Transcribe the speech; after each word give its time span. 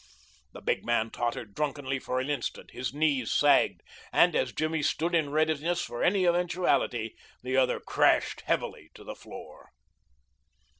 The 0.53 0.61
big 0.63 0.83
man 0.83 1.11
tottered 1.11 1.53
drunkenly 1.53 1.99
for 1.99 2.19
an 2.19 2.27
instant, 2.27 2.71
his 2.71 2.91
knees 2.91 3.31
sagged, 3.31 3.83
and, 4.11 4.35
as 4.35 4.51
Jimmy 4.51 4.81
stood 4.81 5.13
in 5.13 5.29
readiness 5.29 5.83
for 5.83 6.01
any 6.01 6.25
eventuality, 6.25 7.15
the 7.43 7.55
other 7.55 7.79
crashed 7.79 8.41
heavily 8.47 8.89
to 8.95 9.03
the 9.03 9.13
floor. 9.13 9.69